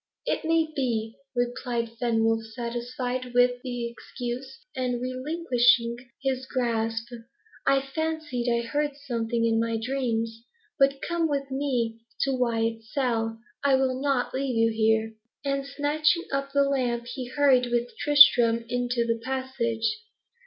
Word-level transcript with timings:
"It 0.25 0.43
may 0.43 0.73
be," 0.75 1.15
replied 1.35 1.91
Fenwolf, 1.99 2.43
satisfied 2.55 3.35
with 3.35 3.61
the 3.61 3.85
excuse, 3.87 4.65
and 4.75 4.99
relinquishing 4.99 5.95
his 6.23 6.47
grasp. 6.47 7.07
"I 7.67 7.81
fancied 7.83 8.51
I 8.51 8.65
heard 8.65 8.95
something 8.95 9.45
in 9.45 9.59
my 9.59 9.77
dreams. 9.77 10.43
But 10.79 11.03
come 11.07 11.27
with 11.29 11.51
me 11.51 11.99
to 12.21 12.31
Wyat's 12.33 12.91
cell. 12.91 13.37
I 13.63 13.75
will 13.75 14.01
not 14.01 14.33
leave 14.33 14.55
you 14.55 14.71
here." 14.71 15.13
And 15.45 15.67
snatching 15.67 16.23
up 16.31 16.51
the 16.51 16.63
lamp, 16.63 17.05
he 17.05 17.27
hurried 17.27 17.67
with 17.67 17.95
Tristram 17.99 18.65
into 18.69 19.05
the 19.05 19.21
passage. 19.23 20.01